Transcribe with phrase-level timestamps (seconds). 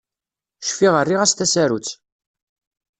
[0.67, 1.87] Cfiɣ rriɣ -as tasarut